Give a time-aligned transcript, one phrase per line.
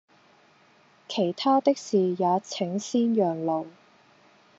[1.07, 3.67] 其他的事也請先讓路